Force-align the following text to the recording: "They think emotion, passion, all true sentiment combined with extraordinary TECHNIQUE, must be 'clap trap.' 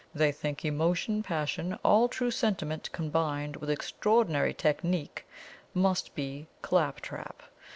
"They 0.15 0.31
think 0.31 0.65
emotion, 0.65 1.21
passion, 1.21 1.77
all 1.85 2.07
true 2.09 2.31
sentiment 2.31 2.91
combined 2.91 3.57
with 3.57 3.69
extraordinary 3.69 4.51
TECHNIQUE, 4.51 5.21
must 5.75 6.15
be 6.15 6.47
'clap 6.63 7.01
trap.' 7.01 7.43